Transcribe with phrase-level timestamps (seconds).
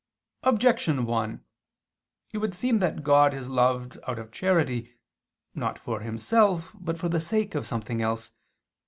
[0.41, 1.45] Objection 1:
[2.33, 4.95] It would seem that God is loved out of charity,
[5.53, 8.31] not for Himself but for the sake of something else.